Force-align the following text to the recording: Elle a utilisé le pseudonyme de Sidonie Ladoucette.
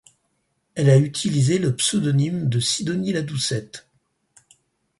Elle 0.73 0.89
a 0.89 0.97
utilisé 0.97 1.59
le 1.59 1.75
pseudonyme 1.75 2.49
de 2.49 2.59
Sidonie 2.59 3.13
Ladoucette. 3.13 3.87